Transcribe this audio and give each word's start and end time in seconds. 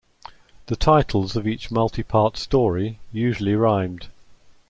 The 0.65 0.75
titles 0.75 1.35
of 1.35 1.45
each 1.45 1.69
multi-part 1.69 2.35
story 2.35 2.97
usually 3.11 3.53
rhymed. 3.53 4.07